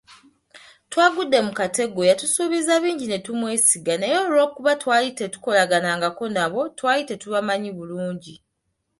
Twagudde 0.91 1.37
mu 1.47 1.51
katego, 1.59 1.99
yatusuubiza 2.09 2.73
bingi 2.83 3.05
ne 3.09 3.19
tumwesiga, 3.25 3.93
naye 3.97 4.17
olw'okuba 4.23 4.71
twali 4.81 5.09
tetukolangako 5.19 6.25
nabo, 6.35 6.61
twali 6.77 7.03
tetubamanyi 7.09 7.69
bulungi. 7.77 8.33